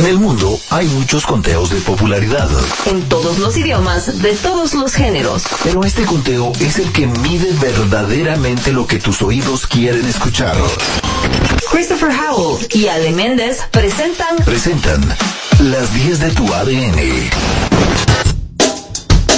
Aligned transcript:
En 0.00 0.06
el 0.06 0.18
mundo 0.18 0.58
hay 0.70 0.86
muchos 0.88 1.26
conteos 1.26 1.68
de 1.68 1.76
popularidad. 1.80 2.48
En 2.86 3.06
todos 3.10 3.38
los 3.38 3.54
idiomas, 3.58 4.22
de 4.22 4.32
todos 4.32 4.72
los 4.72 4.94
géneros. 4.94 5.42
Pero 5.62 5.84
este 5.84 6.06
conteo 6.06 6.52
es 6.58 6.78
el 6.78 6.90
que 6.90 7.06
mide 7.06 7.52
verdaderamente 7.60 8.72
lo 8.72 8.86
que 8.86 8.98
tus 8.98 9.20
oídos 9.20 9.66
quieren 9.66 10.06
escuchar. 10.06 10.56
Christopher 11.70 12.12
Howell 12.12 12.66
y 12.72 12.88
Ale 12.88 13.12
Méndez 13.12 13.58
presentan. 13.70 14.38
Presentan 14.46 15.02
las 15.58 15.92
10 15.92 16.20
de 16.20 16.30
tu 16.30 16.50
ADN. 16.50 18.29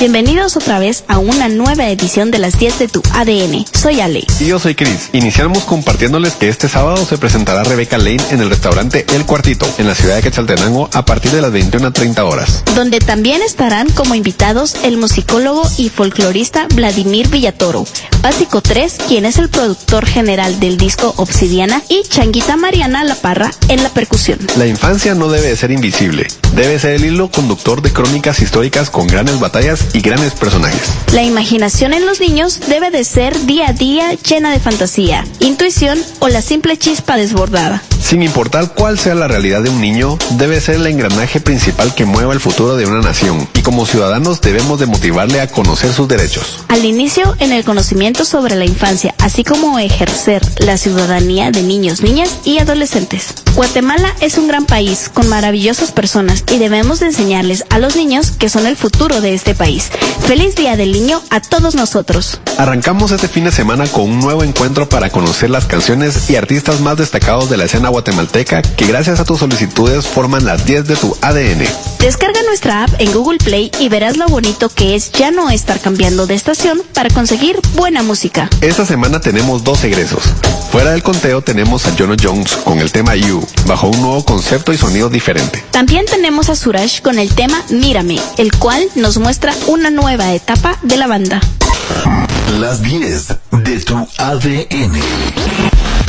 Bienvenidos 0.03 0.57
otra 0.57 0.81
vez 0.81 1.05
a 1.07 1.19
una 1.19 1.49
nueva 1.49 1.89
edición 1.89 2.33
de 2.33 2.39
las 2.39 2.59
10 2.59 2.81
de 2.81 2.89
tu 2.89 3.01
ADN. 3.15 3.65
Soy 3.73 4.01
Ale. 4.01 4.25
Y 4.41 4.47
yo 4.47 4.59
soy 4.59 4.75
Chris. 4.75 5.11
Iniciamos 5.13 5.63
compartiéndoles 5.63 6.33
que 6.33 6.49
este 6.49 6.69
sábado 6.69 7.07
se 7.07 7.19
presentará 7.19 7.63
Rebeca 7.63 7.99
Lane 7.99 8.21
en 8.33 8.41
el 8.41 8.51
restaurante 8.51 9.07
El 9.15 9.25
Cuartito, 9.27 9.65
en 9.79 9.87
la 9.87 9.95
ciudad 9.95 10.17
de 10.17 10.23
Quetzaltenango, 10.23 10.91
a 10.93 11.05
partir 11.05 11.31
de 11.31 11.41
las 11.41 11.53
21 11.53 11.87
a 11.87 11.93
30 11.93 12.25
horas. 12.25 12.65
Donde 12.75 12.99
también 12.99 13.43
estarán 13.43 13.93
como 13.93 14.17
invitados 14.17 14.75
el 14.83 14.97
musicólogo 14.97 15.63
y 15.79 15.89
folclorista 15.89 16.67
Vladimir 16.75 17.29
Villatoro, 17.29 17.87
Básico 18.23 18.61
3, 18.61 18.99
quien 19.07 19.25
es 19.25 19.39
el 19.39 19.51
productor 19.51 20.05
general 20.05 20.59
del 20.59 20.79
disco 20.79 21.15
Obsidiana, 21.17 21.81
y 21.89 22.03
Changuita 22.03 22.57
Mariana 22.57 23.05
La 23.05 23.15
Parra 23.15 23.53
en 23.69 23.85
la 23.85 23.89
percusión. 23.91 24.41
La 24.57 24.67
infancia 24.67 25.15
no 25.15 25.29
debe 25.29 25.47
de 25.47 25.57
ser 25.57 25.71
invisible, 25.71 26.27
debe 26.57 26.81
ser 26.81 26.95
el 26.95 27.05
hilo 27.05 27.31
conductor 27.31 27.83
de 27.83 27.93
crónicas 27.93 28.41
históricas 28.41 28.91
con 28.91 29.07
grandes 29.07 29.39
batallas 29.39 29.92
y 29.93 30.01
grandes 30.01 30.35
personajes. 30.35 30.93
La 31.13 31.23
imaginación 31.23 31.95
en 31.95 32.07
los 32.07 32.21
niños 32.21 32.61
debe 32.69 32.91
de 32.91 33.05
ser 33.05 33.39
día 33.47 33.69
a 33.69 33.73
día 33.73 34.13
llena 34.15 34.51
de 34.51 34.61
fantasía, 34.61 35.25
intuición 35.41 35.99
o 36.21 36.29
la 36.29 36.43
simple 36.43 36.77
chispa 36.77 37.17
desbordada. 37.17 37.83
Sin 38.01 38.23
importar 38.23 38.75
cuál 38.75 38.99
sea 38.99 39.15
la 39.15 39.29
realidad 39.29 39.63
de 39.63 39.71
un 39.71 39.81
niño, 39.81 40.19
debe 40.31 40.61
ser 40.61 40.77
el 40.77 40.87
engranaje 40.87 41.41
principal 41.41 41.95
que 41.95 42.05
mueva 42.05 42.33
el 42.33 42.41
futuro 42.41 42.77
de 42.77 42.85
una 42.85 43.01
nación 43.01 43.49
y 43.55 43.63
como 43.63 43.87
ciudadanos 43.87 44.41
debemos 44.41 44.81
de 44.81 44.87
motivarle 44.87 45.41
a 45.41 45.47
conocer 45.47 45.93
sus 45.93 46.09
derechos. 46.09 46.65
Al 46.69 46.85
inicio, 46.85 47.37
en 47.39 47.53
el 47.53 47.65
conocimiento 47.65 48.25
sobre 48.25 48.57
la 48.57 48.65
infancia, 48.65 49.15
así 49.19 49.45
como 49.45 49.79
ejercer 49.79 50.43
la 50.59 50.77
ciudadanía 50.77 51.51
de 51.51 51.63
niños, 51.63 52.03
niñas 52.03 52.31
y 52.45 52.59
adolescentes. 52.59 53.35
Guatemala 53.55 54.15
es 54.21 54.39
un 54.39 54.49
gran 54.49 54.67
país 54.67 55.11
con 55.13 55.29
maravillosas 55.29 55.93
personas 55.93 56.45
y 56.51 56.59
debemos 56.59 57.01
de 57.01 57.07
enseñarles 57.07 57.65
a 57.71 57.79
los 57.79 57.97
niños 57.97 58.33
que 58.33 58.49
son 58.49 58.67
el 58.67 58.77
futuro 58.77 59.21
de 59.21 59.35
este 59.35 59.55
país. 59.55 59.82
Feliz 60.27 60.55
Día 60.55 60.77
del 60.77 60.93
Niño 60.93 61.21
a 61.31 61.41
todos 61.41 61.75
nosotros. 61.75 62.41
Arrancamos 62.59 63.11
este 63.11 63.29
fin 63.29 63.45
de 63.45 63.53
semana 63.53 63.87
con 63.87 64.05
un 64.11 64.21
nuevo 64.21 64.45
encuentro 64.45 64.89
para 64.89 65.11
conocer 65.11 65.51
las 65.51 65.67
canciones 65.67 66.31
y 66.31 66.37
artistas 66.37 66.81
más 66.81 66.97
destacados 66.97 67.51
de 67.51 67.57
la 67.57 67.65
escena 67.65 67.89
guatemalteca 67.89 68.63
que 68.63 68.87
gracias 68.87 69.21
a 69.21 69.25
tus 69.25 69.41
solicitudes 69.41 70.07
forman 70.07 70.45
las 70.45 70.65
10 70.65 70.87
de 70.87 70.97
tu 70.97 71.17
ADN. 71.21 71.65
Descarga 71.99 72.43
nuestra 72.45 72.85
app 72.85 72.91
en 72.99 73.13
Google 73.13 73.39
Play 73.39 73.71
y 73.81 73.89
verás 73.89 74.17
lo 74.17 74.27
bonito 74.27 74.69
que 74.69 74.95
es 74.95 75.13
ya 75.13 75.31
no 75.31 75.51
estar 75.51 75.81
cambiando 75.81 76.27
de 76.27 76.35
estación 76.35 76.83
para 76.95 77.11
conseguir 77.11 77.61
buena 77.75 78.03
música. 78.03 78.49
Esta 78.61 78.85
semana 78.85 79.21
tenemos 79.21 79.65
dos 79.65 79.85
egresos. 79.85 80.23
Fuera 80.73 80.93
del 80.93 81.03
conteo 81.03 81.43
tenemos 81.43 81.85
a 81.85 81.95
Jono 81.99 82.17
Jones 82.19 82.57
con 82.65 82.79
el 82.79 82.91
tema 82.91 83.15
You, 83.15 83.47
bajo 83.67 83.89
un 83.89 84.01
nuevo 84.01 84.25
concepto 84.25 84.73
y 84.73 84.79
sonido 84.79 85.11
diferente. 85.11 85.63
También 85.71 86.07
tenemos 86.07 86.49
a 86.49 86.57
Suraj 86.57 87.03
con 87.03 87.19
el 87.19 87.35
tema 87.35 87.63
Mírame, 87.69 88.19
el 88.39 88.57
cual 88.57 88.83
nos 88.95 89.19
muestra 89.19 89.55
una 89.67 89.91
nueva 89.91 90.33
etapa 90.33 90.79
de 90.81 90.97
la 90.97 91.07
banda. 91.07 91.41
Las 92.59 92.81
10 92.83 93.29
de 93.65 93.81
tu 93.81 93.99
ADN. 94.17 94.99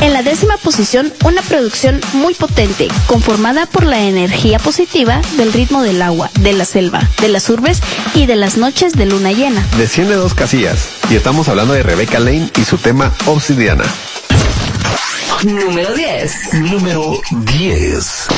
En 0.00 0.12
la 0.14 0.22
décima 0.22 0.56
posición, 0.56 1.12
una 1.24 1.42
producción 1.42 2.00
muy 2.14 2.32
potente, 2.32 2.88
conformada 3.06 3.66
por 3.66 3.84
la 3.84 4.00
energía 4.00 4.58
positiva 4.58 5.20
del 5.36 5.52
ritmo 5.52 5.82
del 5.82 6.00
agua, 6.00 6.30
de 6.40 6.54
la 6.54 6.64
selva, 6.64 7.06
de 7.20 7.28
las 7.28 7.50
urbes 7.50 7.80
y 8.14 8.24
de 8.24 8.36
las 8.36 8.56
noches 8.56 8.94
de 8.94 9.04
luna 9.04 9.30
llena. 9.32 9.62
Desciende 9.76 10.14
dos 10.14 10.32
casillas, 10.32 10.88
y 11.10 11.16
estamos 11.16 11.50
hablando 11.50 11.74
de 11.74 11.82
Rebecca 11.82 12.18
Lane 12.18 12.48
y 12.58 12.64
su 12.64 12.78
tema 12.78 13.12
Obsidiana. 13.26 13.84
Número 15.44 15.94
10. 15.94 16.54
Número 16.54 17.20
10. 17.30 18.28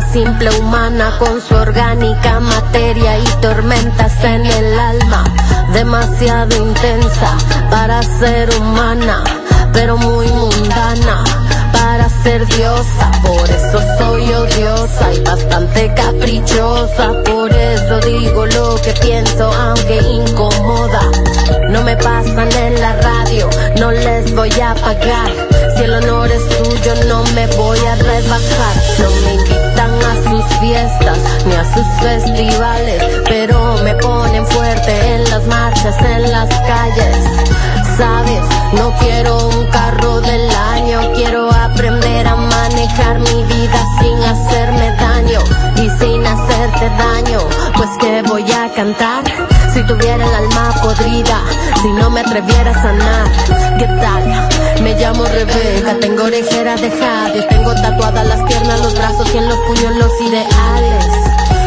Simple 0.00 0.50
humana 0.58 1.12
con 1.18 1.40
su 1.40 1.54
orgánica 1.54 2.40
materia 2.40 3.18
y 3.18 3.24
tormentas 3.40 4.12
en 4.22 4.44
el 4.46 4.78
alma. 4.78 5.24
Demasiado 5.72 6.56
intensa 6.56 7.36
para 7.70 8.02
ser 8.02 8.48
humana, 8.56 9.24
pero 9.72 9.96
muy 9.96 10.26
mundana 10.28 11.24
para 11.72 12.08
ser 12.22 12.46
diosa, 12.46 13.10
por 13.22 13.48
eso 13.50 13.80
soy 13.98 14.32
odiosa 14.32 15.12
y 15.12 15.20
bastante 15.20 15.92
caprichosa, 15.94 17.12
por 17.24 17.52
eso 17.52 18.00
digo 18.00 18.46
lo 18.46 18.76
que 18.82 18.92
pienso 19.00 19.52
aunque 19.52 19.98
incomoda. 19.98 21.02
No 21.70 21.82
me 21.82 21.96
pasan 21.96 22.50
en 22.52 22.80
la 22.80 22.94
radio, 23.00 23.48
no 23.78 23.90
les 23.90 24.34
voy 24.34 24.52
a 24.60 24.74
pagar. 24.74 25.57
El 25.88 25.94
honor 26.04 26.30
es 26.30 26.42
suyo, 26.42 26.94
no 27.08 27.24
me 27.34 27.46
voy 27.56 27.78
a 27.78 27.94
rebajar. 27.94 28.74
No 28.98 29.10
me 29.24 29.34
invitan 29.36 29.90
a 30.04 30.22
sus 30.22 30.44
fiestas 30.60 31.18
ni 31.46 31.54
a 31.54 31.64
sus 31.64 31.86
festivales, 32.02 33.02
pero 33.26 33.78
me 33.82 33.94
ponen 33.94 34.46
fuerte 34.48 35.14
en 35.14 35.24
las 35.30 35.46
marchas, 35.46 35.96
en 36.02 36.30
las 36.30 36.48
calles. 36.50 37.16
Sabes, 37.96 38.44
no 38.74 38.92
quiero 39.00 39.48
un 39.48 39.66
carro 39.68 40.20
del 40.20 40.50
año, 40.50 41.10
quiero 41.14 41.50
aprender 41.50 42.26
a 42.26 42.36
manejar 42.36 43.20
mi 43.20 43.44
vida 43.44 43.82
sin 43.98 44.22
hacerme 44.24 44.90
daño 44.90 45.40
y 45.76 45.88
sin 45.98 46.26
hacerte 46.26 46.90
daño. 46.98 47.40
Pues 47.74 47.88
que 47.98 48.22
voy 48.28 48.44
a 48.52 48.70
cantar 48.74 49.24
si 49.72 49.82
tuviera 49.84 50.24
el 50.24 50.34
alma 50.34 50.74
podrida, 50.82 51.42
si 51.82 51.88
no 51.92 52.10
me 52.10 52.20
atreviera 52.20 52.70
a 52.70 52.82
sanar. 52.82 53.78
¿Qué 53.78 53.86
tal? 53.86 54.82
Me 54.82 54.94
llamo 54.94 55.24
Rebeca, 55.24 55.94
tengo 56.00 56.24
orejera 56.24 56.76
de 56.76 56.90
jade, 56.90 57.42
tengo 57.48 57.74
tatuadas 57.74 58.26
las 58.26 58.42
piernas, 58.42 58.80
los 58.80 58.94
brazos 58.94 59.28
y 59.34 59.38
en 59.38 59.48
los 59.48 59.58
puños 59.60 59.96
los 59.96 60.20
ideales. 60.20 61.04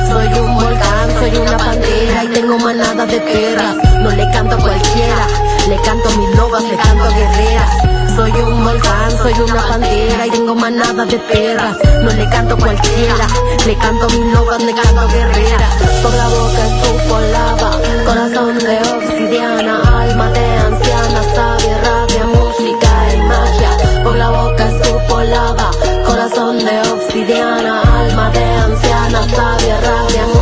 Soy 0.09 0.28
un 0.40 0.56
volcán, 0.56 1.09
soy 1.19 1.38
una 1.38 1.57
pantera 1.57 2.23
y 2.23 2.28
tengo 2.29 2.57
manada 2.59 3.06
de 3.06 3.19
perras. 3.22 3.75
No 4.01 4.09
le 4.09 4.29
canto 4.31 4.56
a 4.56 4.59
cualquiera, 4.59 5.28
le 5.69 5.75
canto 5.81 6.09
a 6.09 6.17
mis 6.17 6.35
lobas, 6.35 6.63
le 6.63 6.75
canto 6.75 7.03
a 7.03 7.09
guerreras. 7.09 8.00
Soy 8.16 8.31
un 8.31 8.63
volcán, 8.63 9.11
soy 9.22 9.34
una 9.34 9.61
pantera 9.67 10.28
y 10.28 10.31
tengo 10.31 10.55
manada 10.55 11.05
de 11.05 11.17
perras. 11.17 11.78
No 12.03 12.09
le 12.11 12.29
canto 12.29 12.58
cualquiera, 12.58 13.25
le 13.66 13.75
canto 13.78 14.05
a 14.05 14.09
mis 14.09 14.34
lobas, 14.34 14.63
le 14.63 14.73
canto 14.73 14.99
a 14.99 15.08
guerreras. 15.08 15.73
Por 16.02 16.13
la 16.13 16.28
boca 16.28 16.61
escupo 16.67 17.19
lava, 17.31 17.72
corazón 18.05 18.59
de 18.59 18.78
obsidiana, 18.96 20.02
alma 20.02 20.29
de 20.31 20.46
anciana, 20.58 21.23
sabia, 21.35 21.81
rabia, 21.84 22.25
música 22.25 22.91
y 23.13 23.17
magia. 23.22 24.03
Por 24.03 24.16
la 24.17 24.29
boca 24.29 24.69
escupo 24.69 25.22
lava, 25.22 25.72
corazón 26.05 26.59
de 26.59 26.81
obsidiana, 26.91 27.81
alma 27.81 28.29
de 28.31 28.43
anciana, 28.43 29.19
sabia, 29.29 29.79
rabia, 29.81 30.25
música 30.28 30.41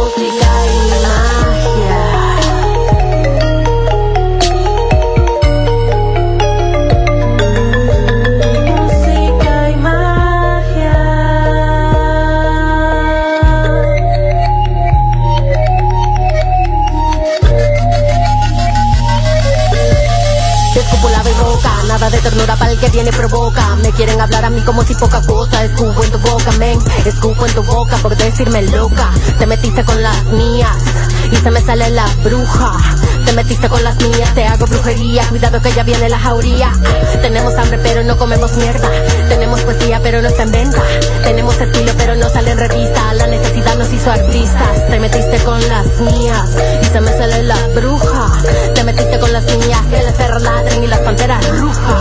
de 22.09 22.19
ternura 22.19 22.56
para 22.56 22.71
el 22.71 22.79
que 22.79 22.89
viene 22.89 23.11
provoca. 23.11 23.75
Me 23.77 23.91
quieren 23.91 24.19
hablar 24.19 24.45
a 24.45 24.50
mí 24.50 24.61
como 24.61 24.83
si 24.83 24.95
poca 24.95 25.21
cosa. 25.21 25.63
Escupo 25.63 26.03
en 26.03 26.11
tu 26.11 26.19
boca, 26.19 26.51
men. 26.53 26.79
Escupo 27.06 27.45
en 27.45 27.53
tu 27.53 27.63
boca 27.63 27.97
por 27.97 28.15
decirme 28.15 28.63
loca. 28.63 29.11
Te 29.38 29.45
metiste 29.45 29.83
con 29.83 30.01
las 30.01 30.23
mías 30.25 30.77
y 31.31 31.35
se 31.35 31.51
me 31.51 31.61
sale 31.61 31.89
la 31.89 32.06
bruja. 32.23 32.77
Te 33.25 33.33
metiste 33.33 33.69
con 33.69 33.83
las 33.83 33.95
mías, 33.97 34.33
te 34.33 34.45
hago 34.45 34.65
brujería. 34.65 35.27
Cuidado 35.29 35.61
que 35.61 35.71
ya 35.73 35.83
viene 35.83 36.09
la 36.09 36.19
jauría. 36.19 36.71
Tenemos 37.21 37.56
hambre, 37.56 37.79
pero 37.83 38.03
no 38.03 38.17
comemos 38.17 38.53
mierda. 38.53 38.89
Tenemos 39.27 39.61
poesía, 39.61 40.00
pero 40.01 40.21
no 40.21 40.29
está 40.29 40.44
en 40.44 40.51
venta. 40.51 40.81
Tenemos 41.23 41.59
estilo, 41.59 41.91
pero 41.97 42.15
no 42.15 42.29
sale 42.29 42.51
en 42.51 42.57
revista. 42.57 43.13
La 43.13 43.27
necesidad 43.27 43.77
nos 43.77 43.91
hizo 43.91 44.11
artistas. 44.11 44.88
Te 44.89 45.00
metiste 45.00 45.38
con 45.44 45.59
las 45.69 45.85
mías 46.00 46.50
y 46.81 46.85
se 46.85 47.01
me 47.01 47.11
sale 47.11 47.44
la 47.44 47.67
bruja. 47.75 48.31
Te 48.73 48.83
metiste 48.83 49.19
con 49.19 49.31
las 49.31 49.44
mías, 49.44 49.81
que 49.89 50.00
el 50.00 50.13
perros 50.13 50.41
ladren 50.41 50.83
y 50.83 50.88
las 50.88 51.00
panteras 51.00 51.59
rujas. 51.59 51.99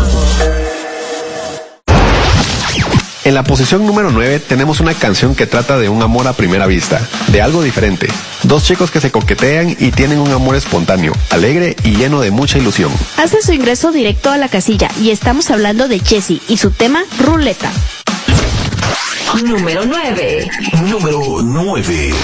En 3.29 3.35
la 3.35 3.43
posición 3.43 3.85
número 3.85 4.11
9 4.11 4.41
tenemos 4.41 4.81
una 4.81 4.95
canción 4.95 5.35
que 5.35 5.47
trata 5.47 5.77
de 5.77 5.91
un 5.91 6.03
amor 6.03 6.27
a 6.27 6.33
primera 6.33 6.67
vista, 6.67 7.06
de 7.27 7.43
algo 7.43 7.62
diferente. 7.62 8.09
Dos 8.45 8.65
chicos 8.65 8.91
que 8.91 9.03
se 9.03 9.11
coquetean 9.11 9.77
y 9.79 9.91
tienen 9.91 10.19
un 10.19 10.33
amor 10.33 10.56
espontáneo, 10.56 11.12
alegre 11.29 11.77
y 11.85 11.95
lleno 11.95 12.23
de 12.23 12.31
mucha 12.31 12.56
ilusión. 12.56 12.91
Hace 13.19 13.43
su 13.43 13.53
ingreso 13.53 13.93
directo 13.93 14.31
a 14.31 14.39
la 14.39 14.49
casilla 14.49 14.89
y 14.99 15.11
estamos 15.11 15.50
hablando 15.50 15.89
de 15.89 15.99
Jessie 15.99 16.41
y 16.49 16.56
su 16.56 16.71
tema 16.71 17.05
Ruleta. 17.19 17.71
Número 19.44 19.85
9. 19.85 20.51
Número 20.87 21.21
9. 21.43 22.15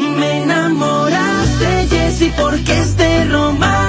Me 0.00 0.42
enamoraste, 0.42 1.86
Jessie, 1.88 2.32
porque 2.36 2.80
este 2.80 3.26
romance 3.26 3.83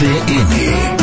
tu 0.00 0.99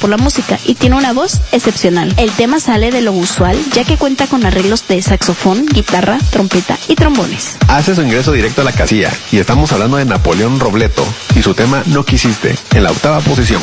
por 0.00 0.10
la 0.10 0.16
música 0.16 0.58
y 0.64 0.74
tiene 0.74 0.96
una 0.96 1.12
voz 1.12 1.40
excepcional. 1.52 2.12
El 2.16 2.32
tema 2.32 2.58
sale 2.58 2.90
de 2.90 3.02
lo 3.02 3.12
usual, 3.12 3.56
ya 3.72 3.84
que 3.84 3.96
cuenta 3.96 4.26
con 4.26 4.44
arreglos 4.44 4.88
de 4.88 5.00
saxofón, 5.00 5.64
guitarra, 5.66 6.18
trompeta 6.30 6.76
y 6.88 6.96
trombones. 6.96 7.56
Hace 7.68 7.94
su 7.94 8.02
ingreso 8.02 8.32
directo 8.32 8.62
a 8.62 8.64
la 8.64 8.72
casilla 8.72 9.12
y 9.30 9.38
estamos 9.38 9.70
hablando 9.70 9.96
de 9.98 10.06
Napoleón 10.06 10.58
Robleto 10.58 11.06
y 11.36 11.42
su 11.42 11.54
tema 11.54 11.84
No 11.86 12.04
quisiste, 12.04 12.56
en 12.74 12.82
la 12.82 12.90
octava 12.90 13.20
posición. 13.20 13.62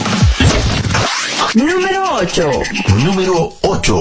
Número 1.55 2.03
8. 2.13 2.51
Número 3.03 3.53
8. 3.63 3.97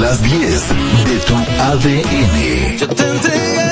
Las 0.00 0.22
10 0.22 0.64
tu 1.26 1.34
ADN. 1.36 2.76
Yo 2.78 2.88
te 2.88 3.02
entregué 3.08 3.70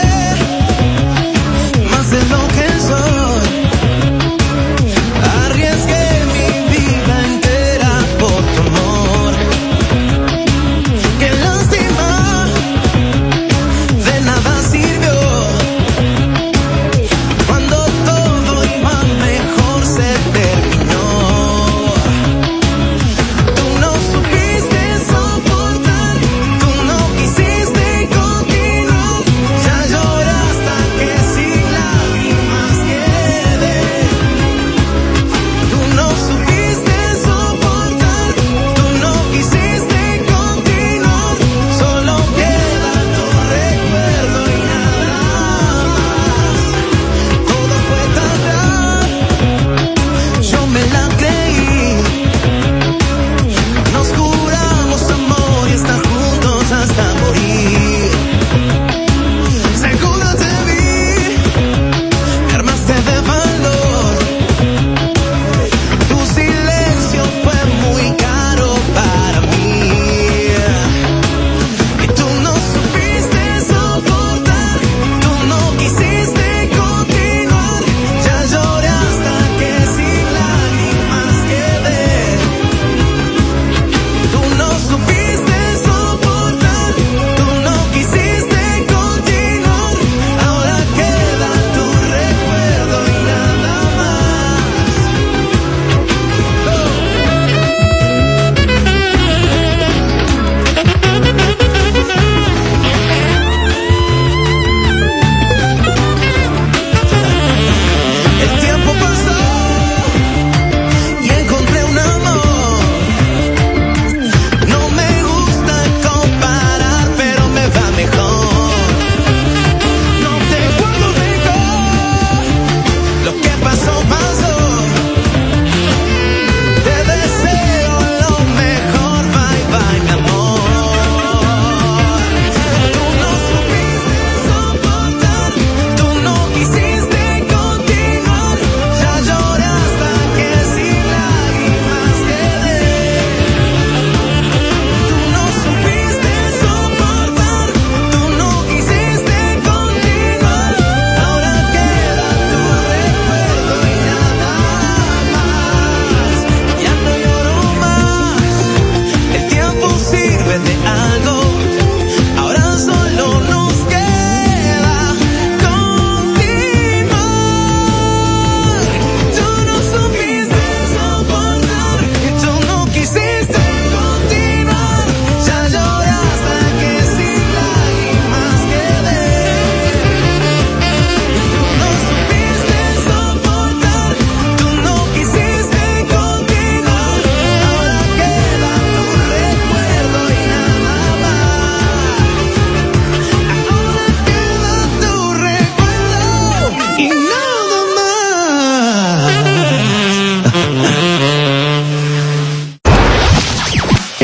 más 1.90 2.10
de 2.10 2.24
lo 2.26 2.48
que 2.48 2.80
soy. 2.80 3.21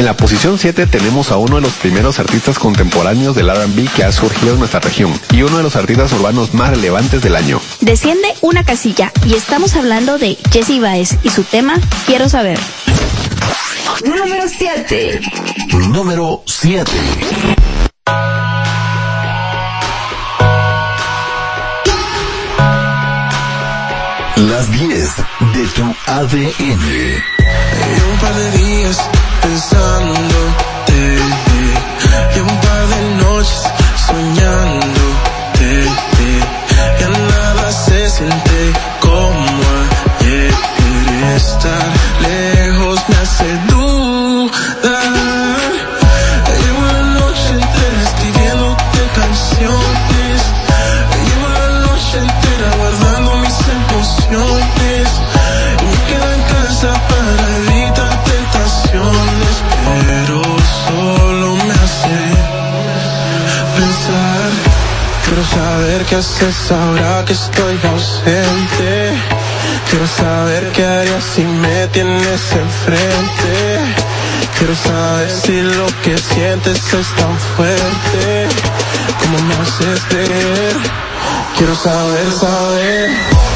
la 0.09 0.17
posición 0.17 0.57
7 0.57 0.87
tenemos 0.87 1.31
a 1.31 1.37
uno 1.37 1.57
de 1.57 1.61
los 1.61 1.75
primeros 1.75 2.19
artistas 2.19 2.59
contemporáneos 2.59 3.37
del 3.37 3.51
RB 3.51 3.93
que 3.95 4.05
ha 4.05 4.11
surgido 4.11 4.55
en 4.55 4.59
nuestra 4.59 4.81
región 4.81 5.13
y 5.33 5.43
uno 5.43 5.59
de 5.59 5.63
los 5.63 5.77
artistas 5.77 6.11
urbanos 6.15 6.55
más 6.55 6.71
relevantes 6.71 7.21
del 7.21 7.37
año. 7.37 7.61
Desciende 7.83 8.27
una 8.41 8.65
casilla 8.65 9.13
y 9.27 9.35
estamos 9.35 9.77
hablando 9.77 10.17
de 10.17 10.39
Jesse 10.51 10.81
Baez 10.81 11.19
y 11.25 11.29
su 11.29 11.45
tema 11.45 11.79
Quiero 12.07 12.31
saber. 12.31 12.59
Número 14.03 14.49
7. 14.49 15.21
Número 15.91 16.43
7. 16.47 16.91
Las 24.37 24.73
10 24.73 25.17
de 25.53 25.67
tu 25.75 25.95
ADN. 26.07 27.38
Llevo 27.95 28.11
un 28.13 28.19
par 28.19 28.35
de 28.35 28.51
días 28.59 28.99
pensándote. 29.43 31.19
Llevo 32.35 32.49
un 32.51 32.61
par 32.61 32.87
de 32.89 33.15
noches 33.25 33.63
soñando. 34.07 34.68
qué 66.09 66.17
haces 66.17 66.71
ahora 66.71 67.25
que 67.25 67.33
estoy 67.33 67.79
ausente. 67.85 69.13
Quiero 69.91 70.07
saber 70.07 70.73
qué 70.73 70.85
harías 70.85 71.25
si 71.35 71.43
me 71.43 71.87
tienes 71.89 72.41
enfrente. 72.53 73.95
Quiero 74.59 74.75
saber 74.75 75.31
si 75.31 75.61
lo 75.63 75.87
que 76.03 76.17
sientes 76.17 76.93
es 76.93 77.09
tan 77.17 77.39
fuerte 77.57 78.49
como 79.21 79.39
me 79.39 79.55
haces 79.55 80.01
creer. 80.09 80.77
Quiero 81.57 81.75
saber, 81.75 82.33
saber. 82.33 83.48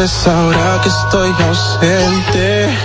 ahora 0.00 0.80
que 0.82 0.88
estoy 0.88 1.30
ausente? 1.46 2.78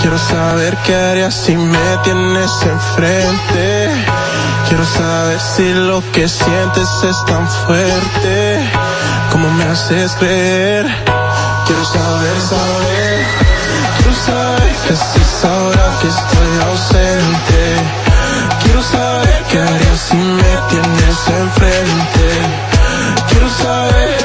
Quiero 0.00 0.16
saber 0.16 0.74
qué 0.86 0.94
harías 0.94 1.34
si 1.34 1.54
me 1.54 1.96
tienes 2.02 2.50
enfrente. 2.62 3.90
Quiero 4.66 4.86
saber 4.86 5.38
si 5.38 5.74
lo 5.74 6.00
que 6.12 6.26
sientes 6.26 6.88
es 7.04 7.24
tan 7.26 7.46
fuerte 7.46 8.70
como 9.30 9.50
me 9.50 9.64
haces 9.64 10.12
creer. 10.12 10.86
Quiero 11.66 11.84
saber, 11.84 12.40
saber. 12.40 13.26
Quiero 13.98 14.14
saber 14.14 14.72
qué 14.86 14.92
haces 14.94 15.44
ahora 15.44 15.92
que 16.00 16.08
estoy 16.08 16.52
ausente. 16.70 17.64
Quiero 18.62 18.82
saber 18.82 19.44
qué 19.50 19.60
harías 19.60 20.00
si 20.08 20.16
me 20.16 20.52
tienes 20.70 21.28
enfrente. 21.28 22.28
Quiero 23.28 23.50
saber. 23.50 24.15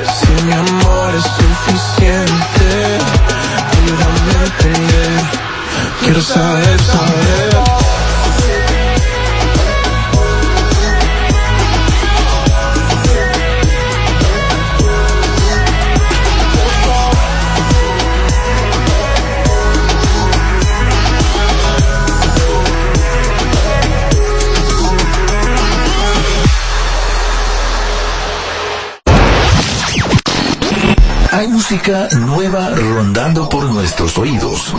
Hay 31.31 31.47
música 31.47 32.09
nueva 32.17 32.69
rondando 32.69 33.47
por 33.47 33.63
nuestros 33.63 34.17
oídos. 34.17 34.73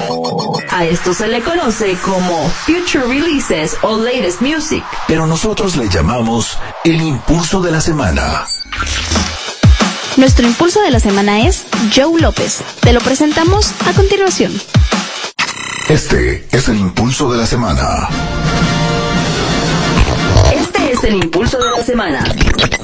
A 0.72 0.86
esto 0.86 1.12
se 1.12 1.28
le 1.28 1.42
conoce 1.42 1.98
como 1.98 2.48
Future 2.48 3.04
Releases 3.06 3.76
o 3.82 3.98
Latest 3.98 4.40
Music. 4.40 4.82
Pero 5.06 5.26
nosotros 5.26 5.76
le 5.76 5.86
llamamos 5.90 6.58
el 6.84 7.02
impulso 7.02 7.60
de 7.60 7.70
la 7.70 7.80
semana. 7.82 8.46
Nuestro 10.16 10.46
impulso 10.46 10.80
de 10.80 10.90
la 10.90 10.98
semana 10.98 11.46
es 11.46 11.66
Joe 11.94 12.18
López. 12.18 12.62
Te 12.80 12.94
lo 12.94 13.00
presentamos 13.00 13.70
a 13.86 13.92
continuación. 13.92 14.52
Este 15.90 16.48
es 16.50 16.68
el 16.70 16.78
impulso 16.78 17.30
de 17.30 17.36
la 17.36 17.46
semana. 17.46 18.08
El 21.02 21.16
impulso 21.16 21.58
de 21.58 21.70
la 21.76 21.82
semana. 21.84 22.24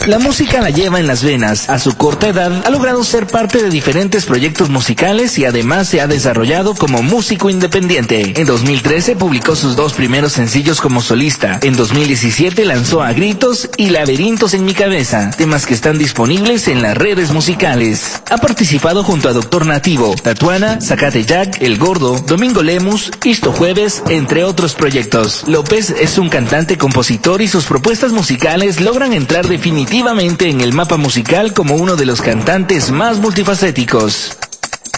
La 0.08 0.18
música 0.18 0.62
la 0.62 0.70
lleva 0.70 0.98
en 0.98 1.06
las 1.06 1.22
venas. 1.22 1.68
A 1.68 1.78
su 1.78 1.94
corta 1.96 2.28
edad 2.28 2.64
ha 2.66 2.70
logrado 2.70 3.04
ser 3.04 3.26
parte 3.26 3.62
de 3.62 3.68
diferentes 3.68 4.24
proyectos 4.24 4.70
musicales 4.70 5.38
y 5.38 5.44
además 5.44 5.88
se 5.88 6.00
ha 6.00 6.06
desarrollado 6.06 6.74
como 6.74 7.02
músico 7.02 7.50
independiente. 7.50 8.40
En 8.40 8.46
2013 8.46 9.16
publicó 9.16 9.54
sus 9.54 9.76
dos 9.76 9.92
primeros 9.92 10.32
sencillos 10.32 10.80
como 10.80 11.02
solista. 11.02 11.60
En 11.62 11.76
2017 11.76 12.64
lanzó 12.64 13.02
A 13.02 13.12
Gritos 13.12 13.68
y 13.76 13.90
Laberintos 13.90 14.54
en 14.54 14.64
mi 14.64 14.72
cabeza, 14.72 15.30
temas 15.36 15.66
que 15.66 15.74
están 15.74 15.98
disponibles 15.98 16.68
en 16.68 16.80
las 16.80 16.96
redes 16.96 17.32
musicales. 17.32 18.22
Ha 18.30 18.38
participado 18.38 19.04
junto 19.04 19.28
a 19.28 19.34
Doctor 19.34 19.66
Nativo, 19.66 20.14
Tatuana, 20.14 20.80
Zacate 20.80 21.24
Jack, 21.24 21.60
El 21.60 21.76
Gordo, 21.76 22.18
Domingo 22.18 22.62
Lemus, 22.62 23.10
Isto 23.24 23.52
Jueves, 23.52 24.02
entre 24.08 24.44
otros 24.44 24.74
proyectos. 24.74 25.44
López 25.46 25.90
es 25.90 26.16
un 26.16 26.30
cantante, 26.30 26.78
compositor 26.78 27.42
y 27.42 27.48
sus 27.48 27.66
propuestas 27.66 28.07
musicales 28.12 28.80
logran 28.80 29.12
entrar 29.12 29.46
definitivamente 29.46 30.48
en 30.48 30.60
el 30.60 30.72
mapa 30.72 30.96
musical 30.96 31.52
como 31.52 31.74
uno 31.74 31.96
de 31.96 32.06
los 32.06 32.20
cantantes 32.20 32.90
más 32.90 33.18
multifacéticos. 33.18 34.36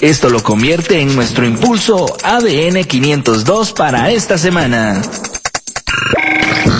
Esto 0.00 0.30
lo 0.30 0.42
convierte 0.42 1.00
en 1.00 1.14
nuestro 1.14 1.44
impulso 1.44 2.16
ADN 2.22 2.84
502 2.84 3.72
para 3.72 4.10
esta 4.10 4.38
semana. 4.38 5.02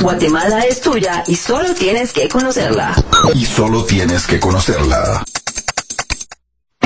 Guatemala 0.01 0.61
es 0.61 0.81
tuya 0.81 1.23
y 1.27 1.37
solo 1.37 1.75
tienes 1.75 2.13
que 2.13 2.29
conocerla. 2.29 2.95
Y 3.35 3.45
solo 3.45 3.85
tienes 3.85 4.27
que 4.27 4.41
conocerla. 4.41 5.23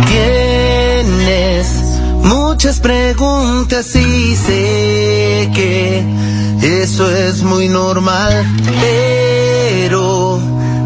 Tienes 0.07 1.84
muchas 2.55 2.79
preguntas 2.79 3.97
y 3.97 4.37
sé 4.37 5.51
que 5.53 6.05
eso 6.63 7.11
es 7.11 7.43
muy 7.43 7.69
normal, 7.69 8.47
pero 8.81 10.39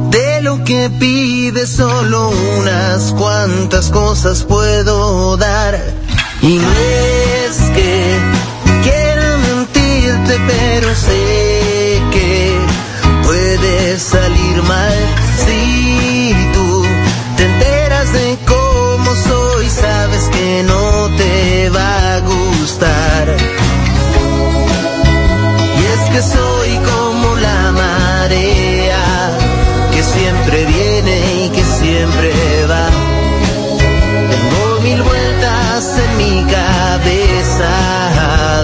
de 0.09 0.41
lo 0.41 0.65
que 0.65 0.89
pides 0.99 1.69
solo 1.69 2.31
unas 2.59 3.13
cuantas 3.13 3.91
cosas 3.91 4.45
puedo 4.45 5.37
dar. 5.37 5.79
Y 6.41 6.57
no 6.57 6.71
es 6.73 7.59
que 7.77 8.17
quiera 8.83 9.37
mentirte, 9.37 10.41
pero 10.47 10.95
sé 10.95 12.01
que 12.11 12.57
puede 13.25 13.99
salir 13.99 14.48
soy 26.23 26.79
como 26.79 27.37
la 27.37 27.73
marea 27.73 29.31
que 29.93 30.03
siempre 30.03 30.65
viene 30.67 31.45
y 31.45 31.49
que 31.51 31.65
siempre 31.65 32.33
va. 32.67 32.89
Tengo 34.31 34.81
mil 34.83 35.03
vueltas 35.03 35.99
en 35.99 36.17
mi 36.17 36.45
cabeza 36.51 37.99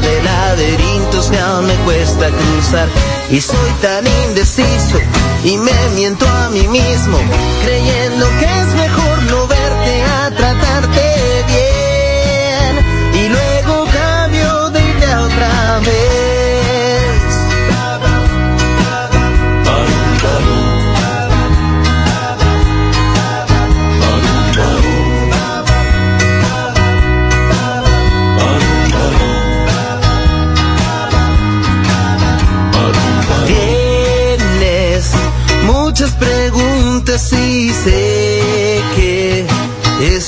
de 0.00 0.22
laberintos 0.22 1.30
aún 1.44 1.66
me 1.66 1.74
cuesta 1.84 2.28
cruzar. 2.28 2.88
Y 3.30 3.40
soy 3.40 3.70
tan 3.80 4.04
indeciso 4.26 4.98
y 5.44 5.56
me 5.56 5.88
miento 5.94 6.26
a 6.28 6.50
mí 6.50 6.66
mismo, 6.68 7.18
creyendo 7.64 8.26
que 8.38 8.44
es 8.44 8.74
mejor 8.74 9.22
no 9.24 9.46
verte 9.46 10.02
a 10.02 10.30
tratarte 10.30 11.44
bien. 11.46 13.24
Y 13.24 13.28
luego 13.28 13.86
cambio 13.92 14.70
de 14.70 14.80
idea 14.80 15.20
otra 15.20 15.78
vez. 15.80 16.23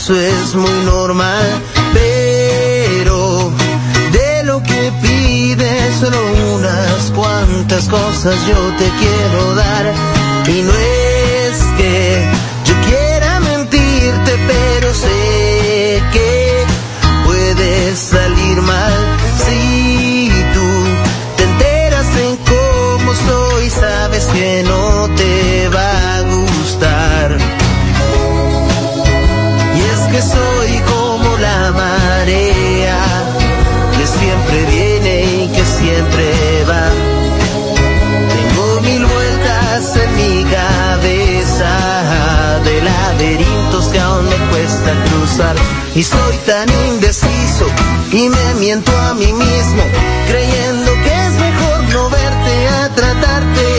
Eso 0.07 0.21
es 0.21 0.55
muy 0.55 0.85
normal, 0.85 1.45
pero 1.93 3.51
de 4.13 4.45
lo 4.45 4.63
que 4.63 4.93
pides 5.03 5.97
solo 5.99 6.19
unas 6.55 7.11
cuantas 7.13 7.89
cosas 7.89 8.37
yo 8.47 8.55
te 8.79 8.89
quiero 9.01 9.55
dar. 9.57 9.93
Y 10.47 10.63
no 10.63 10.73
es 10.73 11.59
que 11.77 12.25
Y 45.95 46.03
soy 46.03 46.37
tan 46.47 46.67
indeciso 46.89 47.67
y 48.11 48.27
me 48.31 48.55
miento 48.55 48.91
a 48.97 49.13
mí 49.13 49.31
mismo, 49.35 49.83
creyendo 50.27 50.93
que 51.03 51.27
es 51.27 51.33
mejor 51.35 51.83
no 51.93 52.09
verte 52.09 52.69
a 52.69 52.95
tratarte 52.95 53.76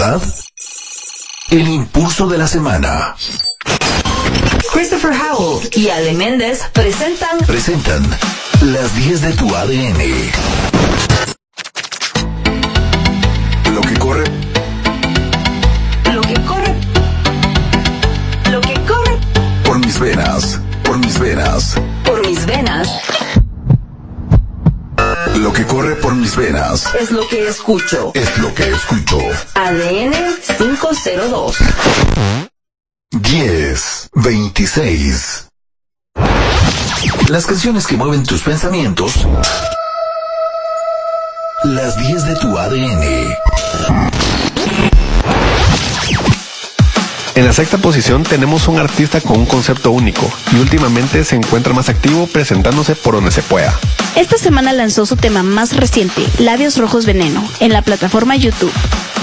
¿verdad? 0.00 0.22
El 1.50 1.68
impulso 1.68 2.26
de 2.26 2.38
la 2.38 2.46
semana. 2.46 3.14
Christopher 4.72 5.12
Howell 5.12 5.68
y 5.74 5.90
Ale 5.90 6.14
Méndez 6.14 6.62
presentan 6.72 7.38
Presentan 7.46 8.02
las 8.62 8.96
10 8.96 9.20
de 9.20 9.32
tu 9.34 9.54
ADN. 9.54 9.98
Lo 13.74 13.80
que 13.82 13.94
corre 13.98 14.24
Lo 16.14 16.22
que 16.22 16.34
corre. 16.44 16.74
Lo 18.50 18.60
que 18.62 18.74
corre 18.86 19.18
por 19.64 19.78
mis 19.84 19.98
venas, 19.98 20.60
por 20.82 20.98
mis 20.98 21.18
venas. 21.18 21.74
por 22.04 22.26
mis 22.26 22.46
venas 22.46 22.88
Lo 25.36 25.52
que 25.52 25.64
corre 25.66 25.96
por 25.96 26.14
mis 26.14 26.36
venas 26.36 26.86
es 26.98 27.10
lo 27.10 27.26
que 27.28 27.48
escucho. 27.48 28.12
es 28.14 28.38
lo 28.38 28.54
que 28.54 28.68
escucho. 28.68 29.18
ADN 29.54 30.12
502. 30.58 31.56
10, 33.10 34.10
26. 34.14 35.46
Las 37.28 37.46
canciones 37.46 37.86
que 37.86 37.96
mueven 37.96 38.24
tus 38.24 38.42
pensamientos. 38.42 39.26
Las 41.64 41.96
10 41.96 42.24
de 42.24 42.36
tu 42.36 42.58
ADN. 42.58 43.36
En 47.40 47.46
la 47.46 47.54
sexta 47.54 47.78
posición 47.78 48.22
tenemos 48.22 48.68
un 48.68 48.78
artista 48.78 49.18
con 49.22 49.38
un 49.38 49.46
concepto 49.46 49.92
único 49.92 50.30
y 50.52 50.58
últimamente 50.58 51.24
se 51.24 51.36
encuentra 51.36 51.72
más 51.72 51.88
activo 51.88 52.26
presentándose 52.26 52.94
por 52.94 53.14
donde 53.14 53.30
se 53.30 53.42
pueda. 53.42 53.80
Esta 54.14 54.36
semana 54.36 54.74
lanzó 54.74 55.06
su 55.06 55.16
tema 55.16 55.42
más 55.42 55.74
reciente, 55.74 56.22
Labios 56.38 56.76
Rojos 56.76 57.06
Veneno, 57.06 57.42
en 57.60 57.72
la 57.72 57.80
plataforma 57.80 58.36
YouTube. 58.36 58.70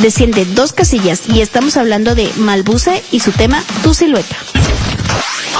Desciende 0.01 0.45
dos 0.45 0.73
casillas 0.73 1.29
y 1.31 1.41
estamos 1.41 1.77
hablando 1.77 2.15
de 2.15 2.27
Malbuce 2.37 3.03
y 3.11 3.19
su 3.19 3.31
tema 3.33 3.63
Tu 3.83 3.93
Silueta. 3.93 4.35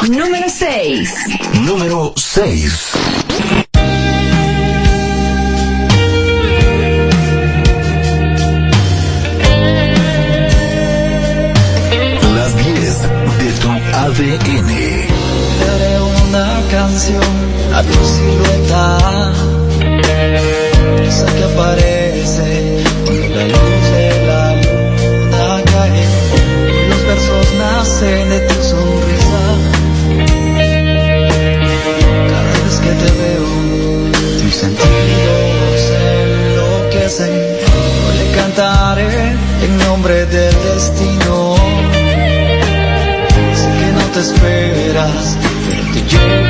Número 0.10 0.50
6. 0.50 1.14
Número 1.62 2.12
6. 2.16 2.92
ADN. 14.20 14.72
Daré 15.62 16.02
una 16.26 16.48
canción 16.72 17.22
a 17.72 17.84
tu 17.84 18.00
silueta, 18.14 19.32
esa 21.04 21.26
que 21.36 21.44
aparece 21.44 22.84
cuando 23.06 23.28
la 23.36 23.44
luz 23.44 23.84
de 23.94 24.08
la 24.26 24.44
luna 24.56 25.62
cae. 25.72 26.04
Los 26.90 27.02
versos 27.06 27.48
nacen 27.60 28.30
de 28.30 28.40
tu 28.40 28.56
sonrisa. 28.64 29.44
Cada 32.32 32.54
vez 32.64 32.76
que 32.84 32.94
te 33.02 33.10
veo, 33.22 33.50
tus 34.42 34.54
sentidos 34.56 35.80
enloquecen. 36.10 37.34
Hoy 38.08 38.16
le 38.18 38.28
cantaré 38.36 39.14
en 39.62 39.78
nombre 39.78 40.26
del 40.26 40.56
destino. 40.74 41.17
Esperas, 44.32 45.38
pero 45.70 45.84
te 45.94 46.02
llega 46.02 46.47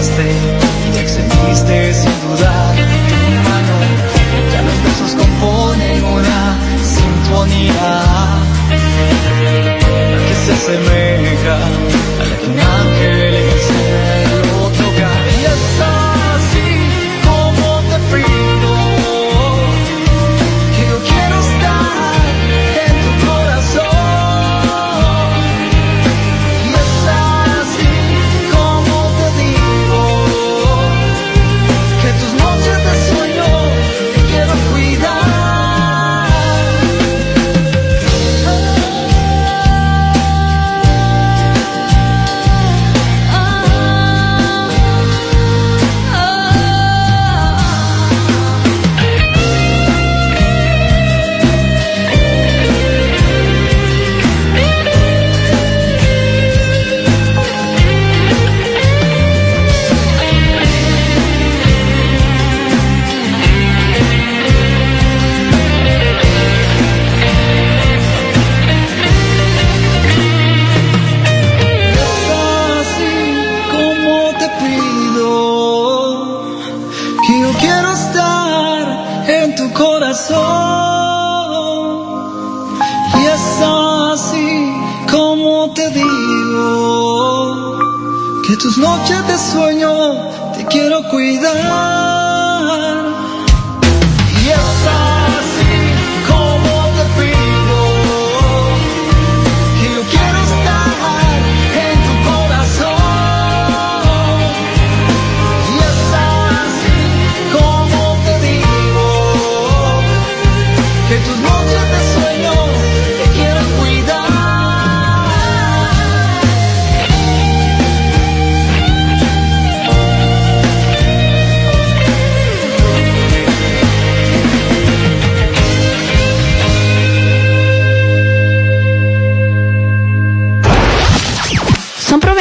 y 0.00 1.64
te 1.66 1.92
sin 1.92 2.20
dudar 2.22 2.74
tu. 2.74 2.82
Ya 4.50 4.62
los 4.62 4.82
besos 4.82 5.14
componen 5.14 6.04
una 6.04 6.58
sintonía 6.82 8.04
que 10.26 10.34
se 10.46 10.52
asemeja 10.52 10.99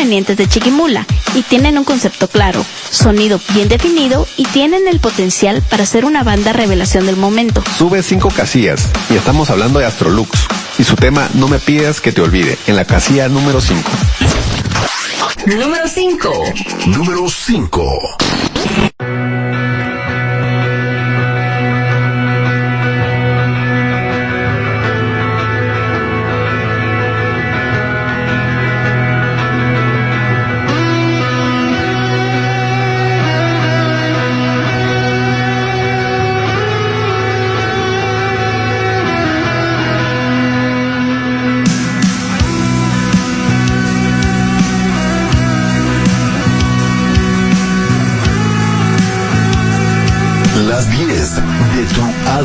provenientes 0.10 0.38
de 0.38 0.48
Chiquimula 0.48 1.06
y 1.36 1.44
tienen 1.44 1.78
un 1.78 1.84
concepto 1.84 2.28
claro, 2.28 2.66
sonido 2.90 3.40
bien 3.54 3.70
definido 3.70 4.28
y 4.38 4.46
tienen 4.46 4.88
el 4.88 5.00
potencial 5.00 5.62
para 5.70 5.86
ser 5.86 6.04
una 6.04 6.24
banda 6.24 6.52
revelación 6.52 7.06
del 7.06 7.16
momento. 7.16 7.64
Sube 7.78 8.02
cinco 8.02 8.30
casillas 8.36 8.88
y 9.12 9.18
estamos 9.18 9.52
hablando 9.52 9.78
de 9.78 9.86
Astrolux 9.86 10.32
y 10.80 10.84
su 10.84 10.96
tema 10.96 11.30
No 11.36 11.48
me 11.48 11.60
pidas 11.60 12.02
que 12.02 12.12
te 12.12 12.22
olvide 12.22 12.58
en 12.66 12.76
la 12.76 12.86
casilla 12.86 13.30
número 13.30 13.62
5. 13.62 13.88
Número 15.46 15.88
5. 15.88 16.44
Número 16.88 17.30
5. 17.30 18.18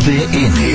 Tu 0.04 0.10
ADN. 0.10 0.73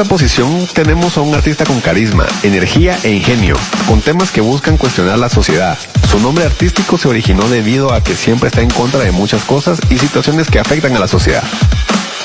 Cuarta 0.00 0.14
posición 0.14 0.66
tenemos 0.72 1.18
a 1.18 1.20
un 1.20 1.34
artista 1.34 1.64
con 1.66 1.78
carisma, 1.80 2.26
energía 2.42 2.98
e 3.02 3.10
ingenio, 3.10 3.54
con 3.86 4.00
temas 4.00 4.30
que 4.30 4.40
buscan 4.40 4.78
cuestionar 4.78 5.18
la 5.18 5.28
sociedad. 5.28 5.78
Su 6.10 6.18
nombre 6.20 6.44
artístico 6.44 6.96
se 6.96 7.08
originó 7.08 7.48
debido 7.48 7.92
a 7.92 8.02
que 8.02 8.14
siempre 8.14 8.48
está 8.48 8.62
en 8.62 8.70
contra 8.70 9.00
de 9.00 9.10
muchas 9.10 9.44
cosas 9.44 9.78
y 9.90 9.98
situaciones 9.98 10.48
que 10.48 10.58
afectan 10.58 10.96
a 10.96 11.00
la 11.00 11.08
sociedad. 11.08 11.42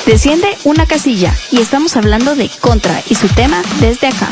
Desciende 0.05 0.47
una 0.63 0.85
casilla 0.85 1.35
y 1.51 1.59
estamos 1.59 1.97
hablando 1.97 2.35
de 2.35 2.49
Contra 2.61 3.01
y 3.09 3.15
su 3.15 3.27
tema 3.27 3.61
desde 3.81 4.07
acá. 4.07 4.29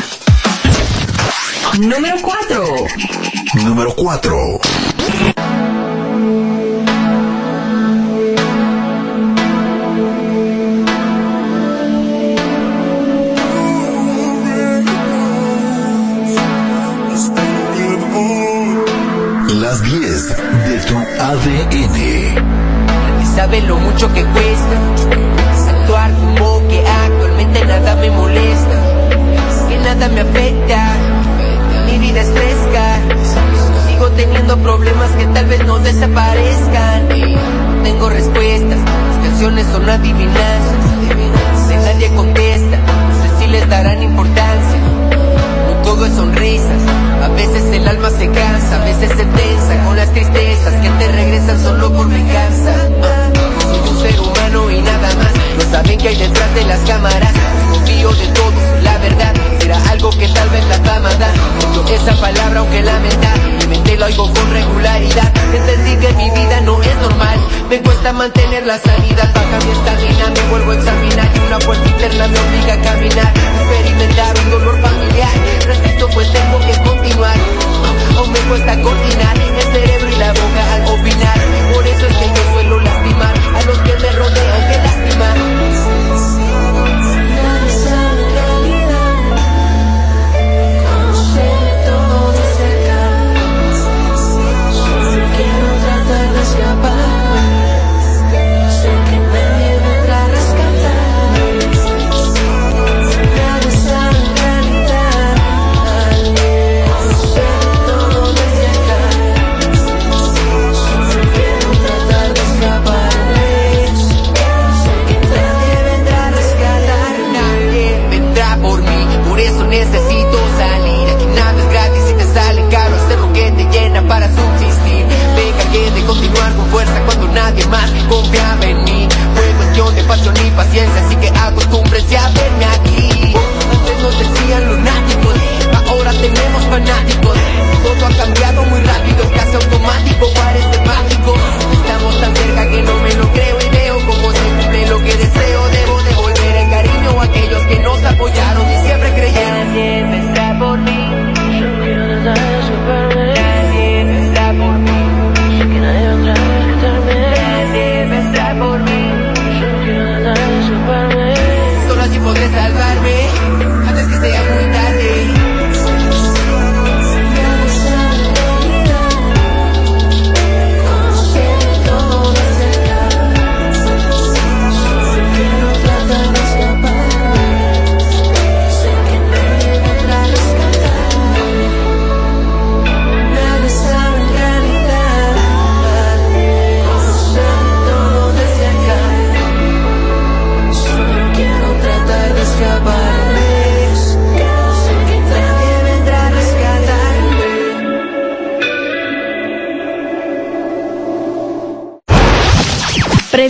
Número 1.78 2.16
4. 2.22 2.64
Número 3.62 3.94
4. 3.94 4.60
Las 19.60 19.82
10 19.84 20.28
de 20.66 20.78
tu 20.88 20.96
ADN. 20.96 22.34
Nadie 22.34 23.26
sabe 23.36 23.60
lo 23.62 23.76
mucho 23.76 24.12
que 24.12 24.24
cuesta 24.24 25.70
actuar 25.70 26.10
como 26.12 26.66
que 26.66 26.84
actualmente 26.84 27.64
nada 27.64 27.94
me 27.94 28.10
molesta, 28.10 28.76
que 29.68 29.78
nada 29.78 30.08
me 30.08 30.20
afecta, 30.22 30.92
mi 31.86 31.98
vida 31.98 32.22
es 32.22 32.30
fresca. 32.30 32.98
Sigo 33.86 34.08
teniendo 34.10 34.56
problemas 34.58 35.10
que 35.12 35.26
tal 35.26 35.46
vez 35.46 35.64
no 35.64 35.78
desaparezcan. 35.78 37.08
No 37.08 37.82
tengo 37.84 38.10
respuestas, 38.10 38.78
las 38.78 39.28
canciones 39.28 39.66
son 39.70 39.88
adivinanzas. 39.88 41.68
De 41.68 41.76
nadie 41.76 42.08
contesta, 42.16 42.76
no 42.76 43.22
sé 43.22 43.38
si 43.38 43.46
les 43.52 43.68
darán 43.68 44.02
importancia. 44.02 44.78
No 45.68 45.82
todo 45.84 46.06
es 46.06 46.12
sonrisas, 46.14 46.82
a 47.24 47.28
veces 47.28 47.64
el 47.72 47.88
alma 47.88 48.10
se 48.10 48.30
cansa, 48.30 48.82
a 48.82 48.84
veces 48.84 49.08
se 49.10 49.24
tensa 49.24 49.84
con 49.84 49.96
las 49.96 50.12
tristezas 50.12 50.74
que 50.74 50.90
te 50.90 51.12
regresan 51.12 51.62
solo 51.62 51.90
por 51.92 52.08
venganza. 52.08 52.74
Soy 53.62 53.78
un 53.90 54.02
ser 54.02 54.20
humano 54.20 54.70
y 54.70 54.82
nada 54.82 55.08
más, 55.16 55.32
no 55.56 55.72
saben 55.72 55.98
que 55.98 56.08
hay 56.08 56.16
detrás 56.16 56.54
de 56.54 56.64
las 56.64 56.80
cámaras. 56.80 57.32
Confío 57.70 58.12
de 58.12 58.26
todos, 58.28 58.82
la 58.82 58.98
verdad 58.98 59.34
será 59.58 59.90
algo 59.90 60.10
que 60.10 60.28
tal 60.28 60.48
vez 60.50 60.64
la 60.68 60.78
fama 60.90 61.14
da. 61.14 61.32
Esa 61.94 62.14
palabra 62.20 62.60
aunque 62.60 62.82
lamentar, 62.82 63.38
mi 63.60 63.66
mente 63.68 63.96
lo 63.96 64.06
oigo 64.06 64.32
con 64.32 64.50
regularidad. 64.52 65.32
Entendí 65.54 65.96
que 65.96 66.12
mi 66.14 66.30
vida 66.30 66.60
no 66.62 66.82
es 66.82 66.96
normal, 66.96 67.38
me 67.70 67.80
cuesta 67.80 68.12
mantener 68.12 68.66
la 68.66 68.78
sanidad. 68.78 69.32
Baja 69.34 69.64
mi 69.64 69.70
estamina, 69.72 70.30
me 70.34 70.50
vuelvo 70.50 70.72
a 70.72 70.74
examinar 70.74 71.30
y 71.34 71.38
una 71.46 71.58
puerta 71.60 71.88
interna 71.88 72.28
me 72.28 72.38
obliga 72.38 72.74
a 72.74 72.80
caminar. 72.82 73.32
Experimentar 73.60 74.34
un 74.44 74.50
dolor 74.50 74.80
familiar, 74.82 75.03
resisto 75.66 76.08
pues 76.14 76.32
tengo 76.32 76.58
que 76.60 76.72
continuar. 76.82 77.36
Aún 78.16 78.32
me 78.32 78.38
cuesta 78.40 78.80
coordinar 78.80 79.36
el 79.38 79.72
cerebro 79.72 80.08
y 80.08 80.16
la 80.16 80.32
boca 80.32 80.74
al 80.74 80.82
opinar. 81.00 81.38
Por 81.74 81.86
eso 81.86 82.06
es 82.06 82.16
que 82.16 82.28
yo 82.28 82.52
suelo 82.52 82.80
lastimar 82.80 83.34
a 83.54 83.62
los 83.62 83.78
que 83.78 83.94
me 83.96 84.12
rodean, 84.12 84.70
que 84.70 84.78
lastimar. 84.78 86.23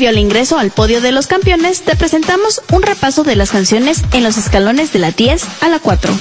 Previo 0.05 0.19
al 0.19 0.23
ingreso 0.23 0.59
al 0.59 0.71
podio 0.71 1.01
de 1.01 1.13
los 1.13 1.27
campeones, 1.27 1.81
te 1.81 1.97
presentamos 1.97 2.61
un 2.71 2.83
repaso 2.83 3.25
de 3.25 3.37
las 3.37 3.53
canciones 3.53 4.03
en 4.13 4.23
los 4.23 4.37
escalones 4.37 4.93
de 4.93 4.99
la 4.99 5.13
10 5.13 5.43
a 5.63 5.69
la 5.71 5.79
4. 5.79 6.13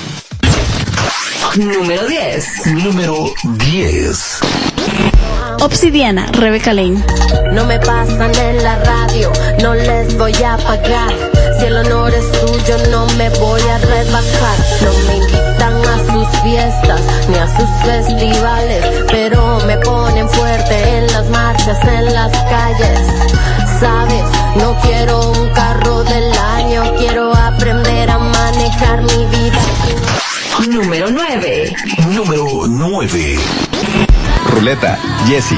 Número 1.58 2.08
10. 2.08 2.68
Número 2.68 3.34
10. 3.44 4.40
Obsidiana, 5.60 6.28
Rebeca 6.28 6.72
Lane. 6.74 7.04
No 7.52 7.66
me 7.66 7.78
pasan 7.80 8.34
en 8.34 8.64
la 8.64 8.80
radio, 8.86 9.30
no 9.62 9.74
les 9.74 10.18
voy 10.18 10.34
a 10.36 10.56
pagar. 10.56 11.14
Si 11.60 11.66
el 11.66 11.76
honor 11.76 12.14
es 12.14 12.32
tuyo, 12.40 12.78
no 12.90 13.06
me 13.18 13.30
voy 13.32 13.62
a 13.64 13.78
rebajar. 13.80 14.58
No 14.82 14.94
me 15.08 15.18
invitan 15.18 15.74
a 15.86 16.14
sus 16.14 16.42
fiestas 16.42 17.02
ni 17.28 17.36
a 17.36 17.48
sus 17.58 17.70
festivales, 17.84 18.86
pero 19.12 19.60
me 19.68 19.76
ponen 19.80 20.30
fuerte 20.30 20.98
en 20.98 21.08
las 21.08 21.30
marchas, 21.30 21.78
en 21.86 22.14
las 22.14 22.32
calles. 22.32 23.63
Sabes, 23.84 24.24
no 24.56 24.78
quiero 24.82 25.32
un 25.32 25.50
carro 25.50 26.06
del 26.06 26.32
año, 26.38 26.84
quiero 26.98 27.36
aprender 27.36 28.10
a 28.10 28.18
manejar 28.18 29.02
mi 29.02 29.26
vida. 29.26 29.60
Número 30.70 31.12
9. 31.12 31.76
Número 32.16 32.46
9. 32.66 33.40
Ruleta, 34.52 34.98
Jessie. 35.28 35.58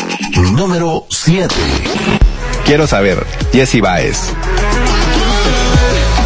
Número 0.49 1.05
7. 1.09 1.53
Quiero 2.65 2.87
saber, 2.87 3.25
Jesse 3.53 3.79
Baez. 3.79 4.17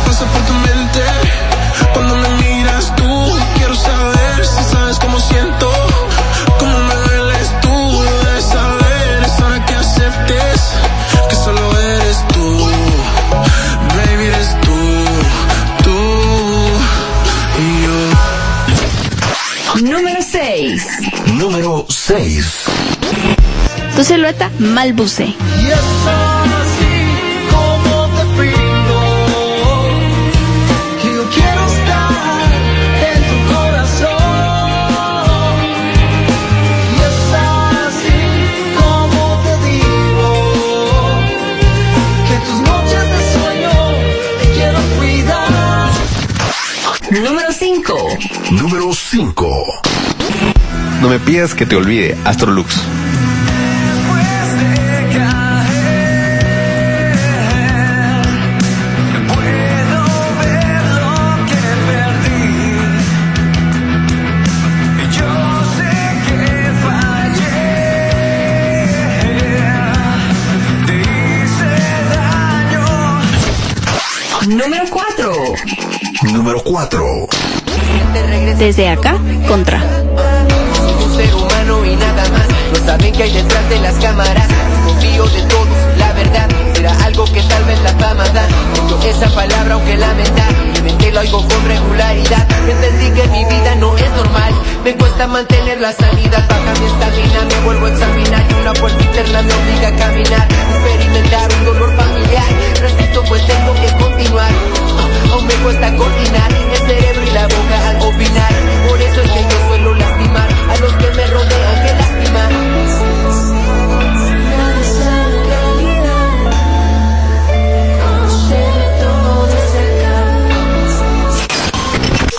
pasa 0.05 0.25
por 0.25 0.41
tu 0.43 0.53
mente 0.53 1.03
cuando 1.93 2.15
me 2.15 2.29
miras 2.41 2.95
tú. 2.95 3.03
Quiero 3.57 3.75
saber 3.75 4.45
si 4.45 4.63
sabes 4.71 4.97
cómo 4.99 5.19
siento, 5.19 5.69
cómo 6.59 6.79
me 6.79 6.95
dueles 6.95 7.49
tú. 7.61 8.03
Debes 8.23 8.45
saber, 8.45 9.23
es 9.25 9.39
hora 9.41 9.65
que 9.65 9.75
aceptes 9.75 10.61
que 11.29 11.35
solo 11.35 11.77
eres 11.79 12.17
tú. 12.33 12.69
Baby, 13.97 14.25
eres 14.27 14.55
tú, 14.61 14.77
tú 15.83 15.97
y 17.59 17.83
yo. 17.83 17.97
Número 19.91 20.21
6. 20.21 20.87
Número 21.33 21.85
6. 21.89 22.45
Tu 23.95 24.03
silueta 24.03 24.51
Malbuce. 24.59 25.23
Y 25.25 25.67
es 25.67 25.79
así 26.05 26.95
como 27.49 28.07
te 28.15 28.23
pido 28.41 28.99
que 31.01 31.07
yo 31.15 31.23
quiero 31.33 31.61
estar 31.65 32.47
en 33.13 33.19
tu 33.29 33.37
corazón. 33.53 34.09
Y 36.91 36.97
es 37.09 37.19
así 37.87 38.19
como 38.77 39.21
te 39.45 39.53
digo 39.65 40.29
que 42.27 42.35
tus 42.45 42.59
noches 42.69 43.05
de 43.13 43.19
sueño 43.33 43.75
te 44.41 44.45
quiero 44.55 44.79
cuidar. 44.97 45.89
Número 47.23 47.49
5. 47.53 47.93
Número 48.51 48.93
5. 48.93 49.81
No 51.01 51.07
me 51.09 51.19
pidas 51.19 51.53
que 51.55 51.65
te 51.65 51.75
olvide, 51.77 52.17
Astrolux. 52.25 52.75
Número 76.31 76.61
4. 76.63 77.27
Desde 78.57 78.89
acá, 78.89 79.17
contra. 79.47 79.81
Soy 80.77 81.03
un 81.03 81.15
ser 81.15 81.35
humano 81.35 81.85
y 81.85 81.95
nada 81.95 82.23
más. 82.29 82.47
No 82.73 82.85
saben 82.85 83.13
que 83.13 83.23
hay 83.23 83.33
detrás 83.33 83.69
de 83.69 83.79
las 83.79 83.95
cámaras. 83.95 84.47
Confío 84.85 85.25
de 85.25 85.41
todos, 85.43 85.97
la 85.97 86.13
verdad. 86.13 86.47
Será 86.73 87.05
algo 87.05 87.25
que 87.25 87.41
tal 87.43 87.63
vez 87.65 87.81
la 87.81 87.89
fama 87.93 88.27
da. 88.29 88.47
Tengo 88.73 88.99
esa 89.03 89.29
palabra 89.33 89.73
aunque 89.75 89.97
lamentar. 89.97 90.53
Mi 90.73 90.81
mente 90.81 91.11
lo 91.11 91.19
oigo 91.21 91.47
con 91.47 91.67
regularidad. 91.67 92.47
Entendí 92.69 93.21
que 93.21 93.27
mi 93.29 93.45
vida 93.45 93.75
no 93.75 93.95
es 93.97 94.09
normal. 94.11 94.53
Me 94.83 94.95
cuesta 94.95 95.27
mantener 95.27 95.81
la 95.81 95.91
sanidad. 95.93 96.47
Baja 96.47 96.73
mi 96.79 96.85
estamina, 96.85 97.45
me 97.45 97.65
vuelvo 97.65 97.85
a 97.87 97.89
examinar. 97.89 98.43
Y 98.49 98.53
una 98.61 98.73
puerta 98.73 99.03
interna 99.03 99.41
me 99.41 99.53
obliga 99.53 99.87
a 99.87 99.95
caminar. 99.95 100.47
Experimentar 100.75 101.49
un 101.59 101.65
dolor 101.65 101.95
familiar. 102.15 102.45
Resisto 102.81 103.23
pues 103.27 103.45
tengo 103.45 103.73
que 103.75 104.03
continuar. 104.03 104.51
Aún 105.31 105.47
me 105.47 105.53
cuesta 105.55 105.95
coordinar 105.95 106.51
el 106.53 106.77
cerebro 106.77 107.23
y 107.23 107.31
la 107.31 107.47
boca 107.47 107.89
al 107.89 108.01
opinar. 108.01 108.53
Por 108.87 109.01
eso 109.01 109.21
es 109.21 109.31
que 109.31 109.41
yo 109.41 109.67
suelo 109.67 109.93
lastimar 109.95 110.49
a 110.69 110.77
los 110.77 110.93
que 110.93 111.09
me 111.11 111.27
rodean. 111.27 111.85
Que 111.85 111.93
lástima. 111.93 112.49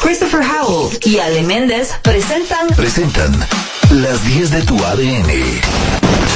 Christopher 0.03 0.41
Howell 0.43 0.99
y 1.03 1.18
Ale 1.18 1.43
Méndez 1.43 1.93
presentan 2.03 2.68
Presentan 2.77 3.33
las 3.91 4.24
10 4.24 4.51
de 4.51 4.62
tu 4.62 4.77
ADN. 4.85 6.36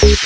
Saber 0.00 0.16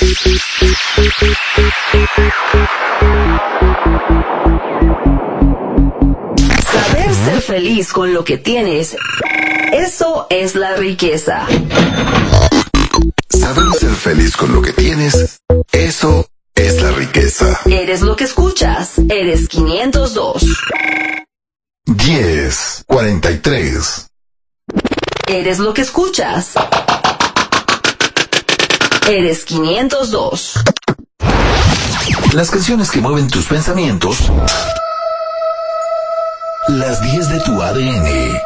ser 7.25 7.41
feliz 7.41 7.91
con 7.91 8.13
lo 8.13 8.23
que 8.23 8.37
tienes. 8.37 8.95
Eso 9.71 10.27
es 10.29 10.53
la 10.53 10.75
riqueza. 10.75 11.47
Saber 13.29 13.73
ser 13.79 13.95
feliz 13.95 14.37
con 14.37 14.53
lo 14.53 14.61
que 14.61 14.73
tienes, 14.73 15.41
eso 15.71 16.27
es 16.53 16.79
la 16.79 16.91
riqueza. 16.91 17.59
Eres 17.65 18.01
lo 18.01 18.15
que 18.15 18.25
escuchas. 18.25 18.99
Eres 19.09 19.49
502. 19.49 20.45
10, 21.85 22.83
43. 22.85 24.07
Eres 25.25 25.57
lo 25.57 25.73
que 25.73 25.81
escuchas. 25.81 26.53
Eres 29.09 29.43
502. 29.43 30.53
Las 32.33 32.49
canciones 32.49 32.89
que 32.89 33.01
mueven 33.01 33.27
tus 33.27 33.47
pensamientos. 33.47 34.31
Las 36.69 37.01
10 37.01 37.29
de 37.29 37.39
tu 37.41 37.61
ADN. 37.61 38.39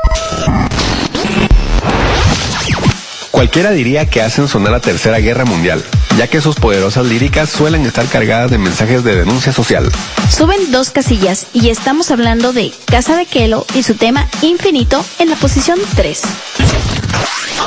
Cualquiera 3.29 3.69
diría 3.69 4.07
que 4.07 4.23
hacen 4.23 4.47
sonar 4.47 4.71
la 4.71 4.79
Tercera 4.79 5.19
Guerra 5.19 5.45
Mundial, 5.45 5.83
ya 6.17 6.27
que 6.27 6.41
sus 6.41 6.55
poderosas 6.55 7.05
líricas 7.05 7.51
suelen 7.51 7.85
estar 7.85 8.07
cargadas 8.07 8.49
de 8.49 8.57
mensajes 8.57 9.03
de 9.03 9.15
denuncia 9.15 9.53
social. 9.53 9.87
Suben 10.35 10.71
dos 10.71 10.89
casillas 10.89 11.45
y 11.53 11.69
estamos 11.69 12.09
hablando 12.09 12.51
de 12.51 12.73
Casa 12.85 13.15
de 13.15 13.27
Kelo 13.27 13.67
y 13.75 13.83
su 13.83 13.93
tema 13.93 14.27
Infinito 14.41 15.05
en 15.19 15.29
la 15.29 15.35
posición 15.35 15.77
3. 15.95 16.21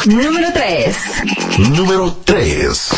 Número 0.06 0.52
3. 0.52 0.96
Número 1.70 2.12
3. 2.24 2.90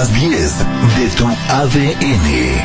Las 0.00 0.14
10 0.14 0.58
de 0.96 1.10
tu 1.14 1.26
ADN. 1.26 2.60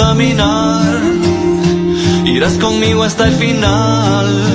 Caminar, 0.00 0.98
irás 2.24 2.54
conmigo 2.54 3.02
hasta 3.02 3.28
el 3.28 3.34
final. 3.34 4.50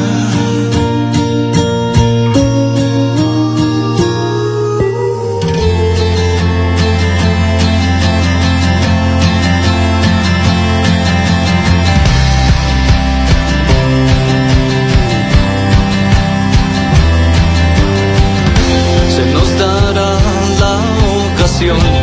se 21.56 21.95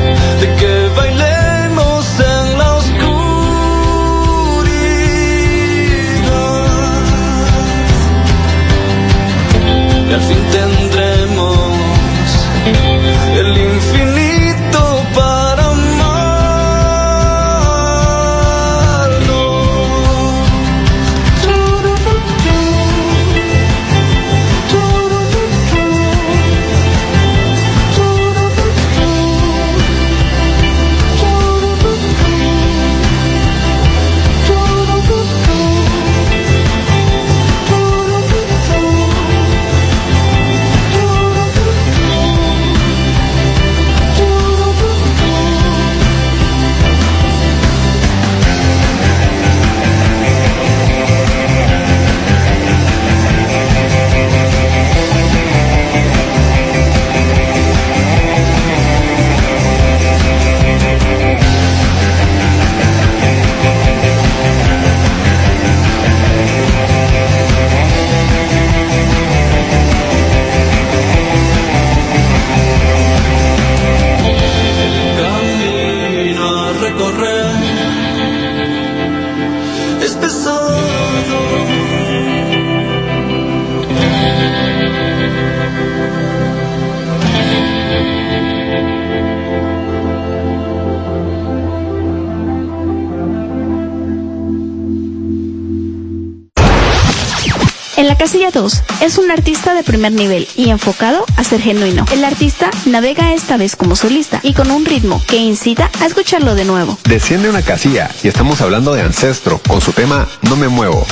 2 98.52 98.82
es 99.00 99.18
un 99.18 99.30
artista 99.30 99.74
de 99.74 99.82
primer 99.82 100.12
nivel 100.12 100.46
y 100.56 100.70
enfocado 100.70 101.24
a 101.36 101.44
ser 101.44 101.60
genuino. 101.60 102.04
El 102.12 102.24
artista 102.24 102.70
navega 102.86 103.32
esta 103.32 103.56
vez 103.56 103.76
como 103.76 103.96
solista 103.96 104.40
y 104.42 104.52
con 104.54 104.70
un 104.70 104.84
ritmo 104.84 105.22
que 105.26 105.36
incita 105.36 105.90
a 106.00 106.06
escucharlo 106.06 106.54
de 106.54 106.64
nuevo. 106.64 106.98
Desciende 107.04 107.48
una 107.48 107.62
casilla 107.62 108.10
y 108.22 108.28
estamos 108.28 108.60
hablando 108.60 108.92
de 108.94 109.02
Ancestro 109.02 109.60
con 109.66 109.80
su 109.80 109.92
tema 109.92 110.28
No 110.42 110.56
me 110.56 110.68
muevo. 110.68 111.06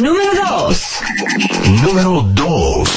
Número 0.00 0.32
2. 0.48 0.82
Número 1.82 2.22
2. 2.32 2.88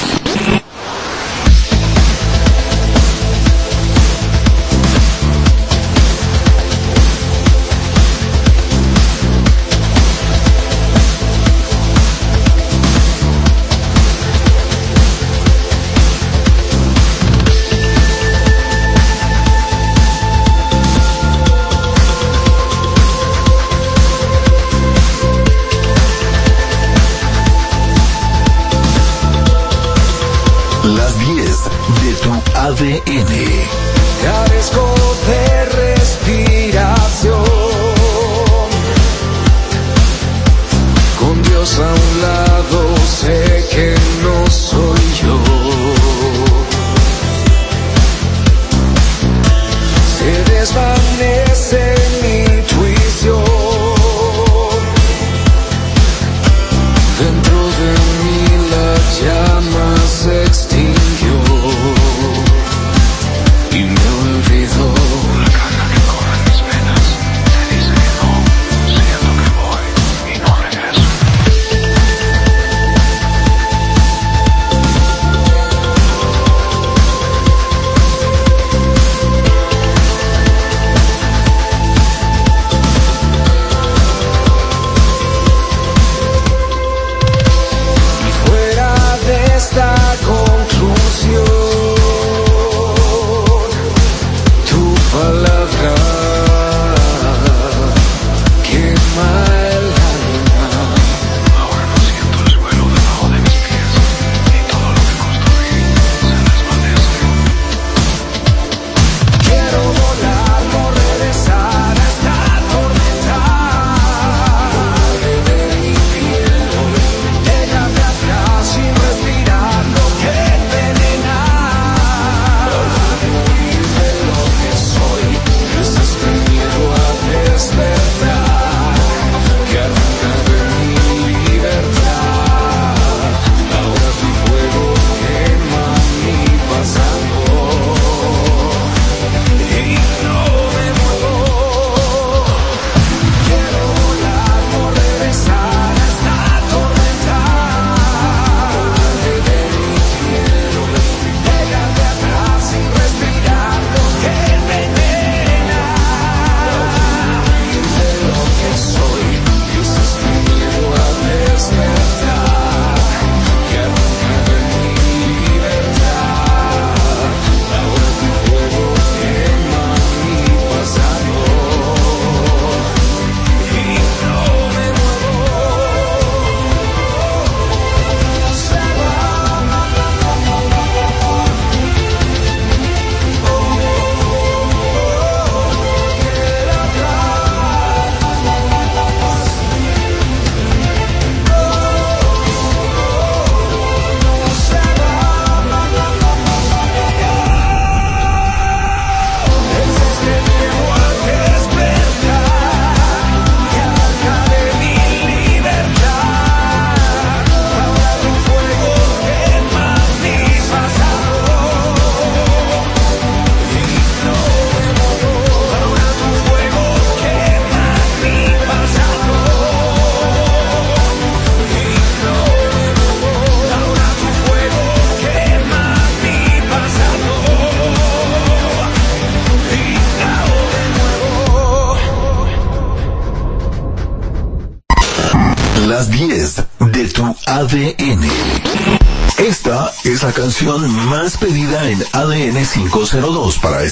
Tu 32.78 33.67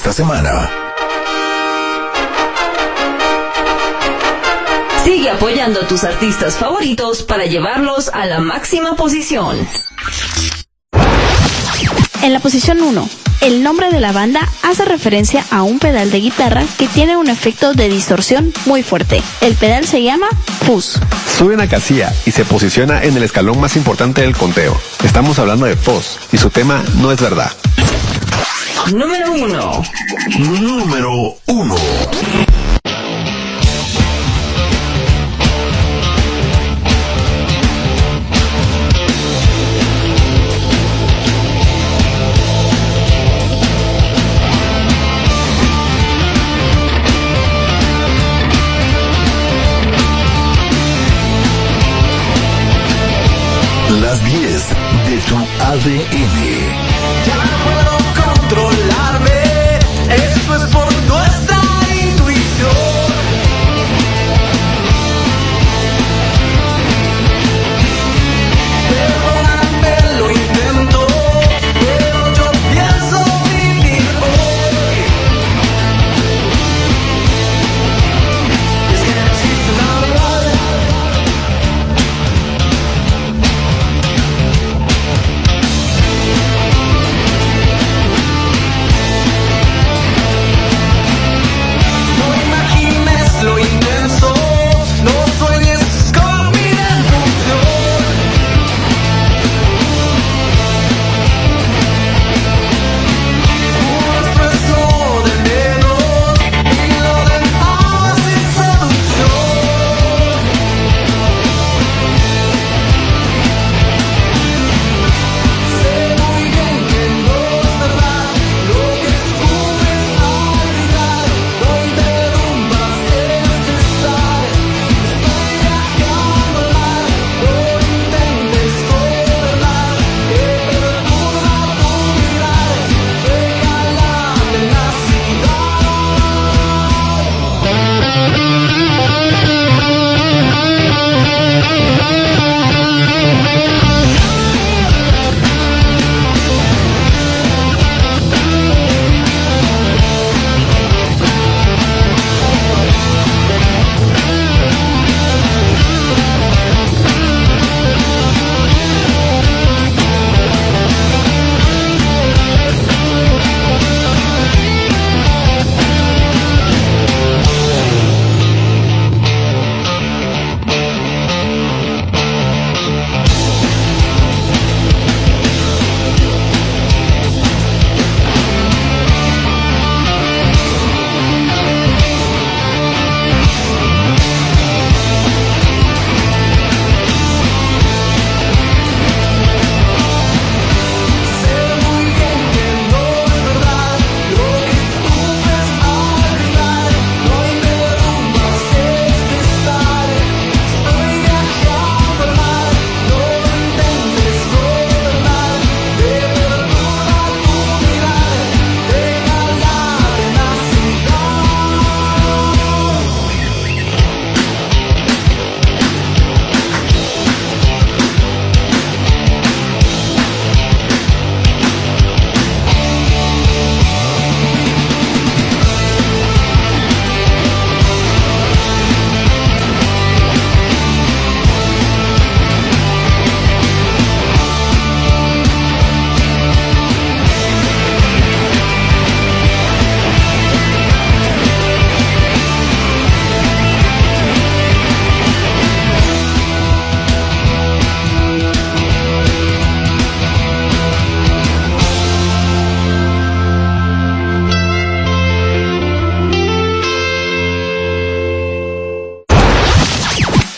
esta 0.07 0.23
semana. 0.23 0.71
Sigue 5.03 5.31
apoyando 5.31 5.81
a 5.81 5.89
tus 5.89 6.05
artistas 6.05 6.57
favoritos 6.57 7.25
para 7.25 7.47
llevarlos 7.47 8.09
a 8.11 8.25
la 8.25 8.39
máxima 8.39 8.95
posición. 8.95 9.57
En 12.23 12.33
la 12.33 12.39
posición 12.39 12.83
1, 12.83 13.09
el 13.41 13.65
nombre 13.65 13.91
de 13.91 13.99
la 13.99 14.13
banda 14.13 14.49
hace 14.63 14.85
referencia 14.85 15.45
a 15.51 15.65
un 15.65 15.81
pedal 15.81 16.13
de 16.13 16.21
guitarra 16.21 16.63
que 16.79 16.87
tiene 16.87 17.17
un 17.17 17.29
efecto 17.29 17.75
de 17.75 17.89
distorsión 17.89 18.53
muy 18.65 18.85
fuerte. 18.85 19.21
El 19.41 19.57
pedal 19.57 19.87
se 19.87 20.05
llama 20.05 20.29
fuzz. 20.67 21.01
Sube 21.37 21.55
una 21.55 21.69
casilla 21.69 22.13
y 22.25 22.31
se 22.31 22.45
posiciona 22.45 23.03
en 23.03 23.17
el 23.17 23.25
escalón 23.25 23.61
más 23.61 23.75
importante 23.75 24.23
del 24.23 24.37
conteo. 24.37 24.81
Estamos 25.05 25.41
hablando 25.41 25.67
de 25.67 25.75
Foz 25.75 26.19
y 26.33 26.39
su 26.39 26.51
tema 26.51 26.85
no 27.01 27.11
es 27.11 27.21
verdad. 27.21 27.51
Número 28.93 29.33
1. 29.33 29.83
Número 30.39 31.35
1. 31.47 31.77
Las 54.01 54.25
10 54.25 54.69
de 55.09 55.19
tu 55.27 55.37
ADN. 55.65 56.86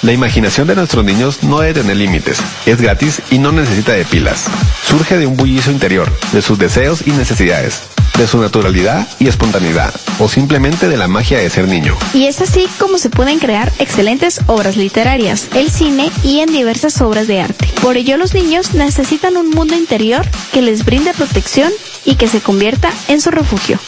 La 0.09 0.15
imaginación 0.15 0.67
de 0.67 0.75
nuestros 0.75 1.05
niños 1.05 1.43
no 1.43 1.61
debe 1.61 1.83
tener 1.83 1.99
límites, 1.99 2.39
es 2.65 2.81
gratis 2.81 3.21
y 3.31 3.39
no 3.39 3.53
necesita 3.53 3.93
de 3.93 4.07
pilas. 4.07 4.47
Surge 4.83 5.19
de 5.19 5.27
un 5.27 5.37
bullicio 5.37 5.71
interior, 5.71 6.11
de 6.33 6.41
sus 6.41 6.59
deseos 6.59 7.07
y 7.07 7.11
necesidades, 7.11 7.83
de 8.17 8.27
su 8.27 8.41
naturalidad 8.41 9.07
y 9.19 9.29
espontaneidad, 9.29 9.93
o 10.19 10.27
simplemente 10.27 10.89
de 10.89 10.97
la 10.97 11.09
magia 11.09 11.37
de 11.37 11.51
ser 11.51 11.69
niño. 11.69 11.95
Y 12.15 12.25
es 12.25 12.41
así 12.41 12.67
como 12.79 12.97
se 12.97 13.11
pueden 13.11 13.39
crear 13.39 13.71
excelentes 13.81 14.41
obras 14.47 14.79
literarias, 14.79 15.49
el 15.55 15.71
cine 15.71 16.11
y 16.23 16.41
en 16.41 16.51
diversas 16.53 17.03
obras 17.03 17.27
de 17.27 17.43
arte. 17.43 17.69
Por 17.83 17.99
ello 17.99 18.17
los 18.17 18.33
niños 18.33 18.73
necesitan 18.73 19.37
un 19.37 19.51
mundo 19.51 19.75
interior 19.75 20.25
que 20.55 20.63
les 20.63 20.87
brinde 20.87 21.13
protección 21.13 21.71
y 22.07 22.15
que 22.15 22.29
se 22.29 22.41
convierta 22.41 22.91
en 23.09 23.21
su 23.21 23.31
refugio. 23.31 23.79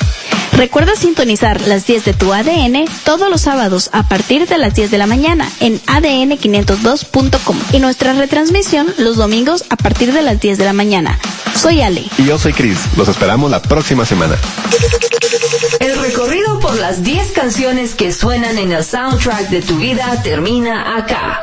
Recuerda 0.52 0.94
sintonizar 0.94 1.60
las 1.62 1.86
10 1.86 2.04
de 2.04 2.12
tu 2.12 2.32
ADN 2.32 2.84
todos 3.04 3.30
los 3.30 3.40
sábados 3.40 3.90
a 3.92 4.08
partir 4.08 4.46
de 4.46 4.58
las 4.58 4.74
10 4.74 4.90
de 4.90 4.98
la 4.98 5.06
mañana 5.06 5.48
en 5.60 5.80
adn502.com 5.82 7.56
y 7.72 7.78
nuestra 7.78 8.12
retransmisión 8.12 8.92
los 8.98 9.16
domingos 9.16 9.64
a 9.70 9.76
partir 9.76 10.12
de 10.12 10.22
las 10.22 10.40
10 10.40 10.58
de 10.58 10.64
la 10.64 10.72
mañana. 10.72 11.18
Soy 11.54 11.80
Ale. 11.80 12.04
Y 12.18 12.24
yo 12.24 12.38
soy 12.38 12.52
Chris. 12.52 12.78
Los 12.96 13.08
esperamos 13.08 13.50
la 13.50 13.60
próxima 13.60 14.04
semana. 14.04 14.36
El 15.80 15.98
recorrido 16.00 16.60
por 16.60 16.78
las 16.78 17.02
10 17.02 17.32
canciones 17.32 17.94
que 17.94 18.12
suenan 18.12 18.58
en 18.58 18.72
el 18.72 18.84
soundtrack 18.84 19.48
de 19.48 19.62
tu 19.62 19.76
vida 19.78 20.22
termina 20.22 20.96
acá. 20.96 21.42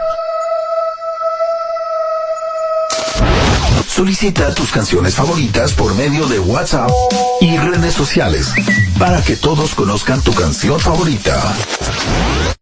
Solicita 3.97 4.53
tus 4.53 4.71
canciones 4.71 5.15
favoritas 5.15 5.73
por 5.73 5.95
medio 5.95 6.27
de 6.27 6.37
WhatsApp 6.37 6.91
y 7.41 7.57
redes 7.57 7.95
sociales 7.95 8.53
para 8.99 9.23
que 9.23 9.35
todos 9.35 9.73
conozcan 9.73 10.21
tu 10.21 10.35
canción 10.35 10.79
favorita. 10.79 11.41